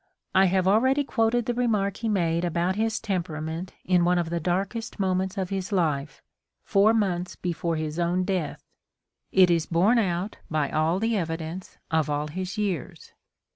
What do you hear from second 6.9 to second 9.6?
months before his own death. It